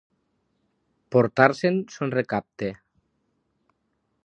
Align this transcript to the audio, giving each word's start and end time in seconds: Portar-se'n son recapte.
Portar-se'n 1.15 1.77
son 1.97 2.15
recapte. 2.17 2.73